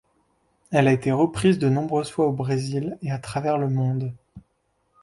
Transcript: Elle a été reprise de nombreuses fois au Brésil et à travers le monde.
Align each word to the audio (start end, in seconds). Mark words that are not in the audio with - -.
Elle 0.71 0.87
a 0.87 0.93
été 0.93 1.11
reprise 1.11 1.59
de 1.59 1.69
nombreuses 1.69 2.09
fois 2.09 2.25
au 2.25 2.31
Brésil 2.31 2.97
et 3.03 3.11
à 3.11 3.19
travers 3.19 3.59
le 3.59 3.69
monde. 3.69 4.15